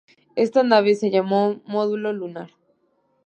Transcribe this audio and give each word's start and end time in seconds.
Esta 0.35 0.63
nave 0.63 0.95
se 0.95 1.11
llamó 1.11 1.61
módulo 1.67 2.11
lunar. 2.11 2.49